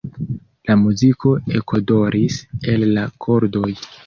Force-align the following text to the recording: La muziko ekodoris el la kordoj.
La 0.69 0.77
muziko 0.83 1.33
ekodoris 1.59 2.39
el 2.75 2.89
la 2.97 3.05
kordoj. 3.29 3.73